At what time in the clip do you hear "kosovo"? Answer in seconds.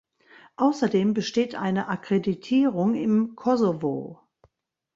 3.35-4.19